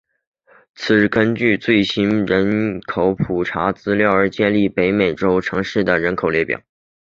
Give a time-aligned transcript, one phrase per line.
[0.73, 6.59] 此为根据官方最新人口普查资料而建立的北美洲城市人口列表。